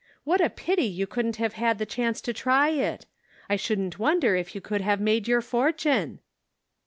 What 0.23 0.41
a 0.41 0.49
pity 0.49 0.85
you 0.87 1.05
couldn't 1.05 1.35
have 1.35 1.53
had 1.53 1.77
the 1.77 1.85
chance 1.85 2.21
to 2.21 2.33
try 2.33 2.69
it. 2.69 3.05
I 3.47 3.55
shouldn't 3.55 3.99
wonder 3.99 4.35
if 4.35 4.55
you 4.55 4.59
could 4.59 4.81
have 4.81 4.99
made 4.99 5.27
your 5.27 5.41
fortune." 5.41 6.21